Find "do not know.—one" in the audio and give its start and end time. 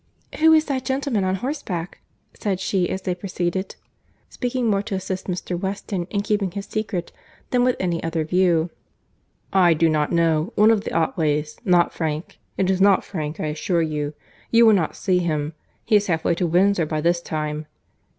9.75-10.71